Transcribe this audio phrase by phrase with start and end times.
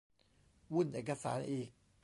[0.73, 1.69] วุ่นเอกสารอีก